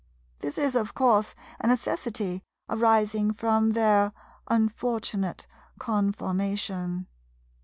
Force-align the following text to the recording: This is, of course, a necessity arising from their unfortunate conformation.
This 0.39 0.57
is, 0.57 0.75
of 0.75 0.95
course, 0.95 1.35
a 1.59 1.67
necessity 1.67 2.41
arising 2.67 3.33
from 3.33 3.73
their 3.73 4.13
unfortunate 4.47 5.45
conformation. 5.77 7.05